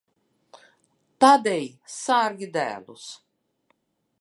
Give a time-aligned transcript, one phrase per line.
[1.25, 1.67] Tad ej,
[1.99, 3.07] sargi dēlus.